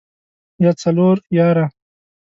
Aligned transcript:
يا 0.63 0.71
څلور 0.81 1.15
ياره. 1.37 1.65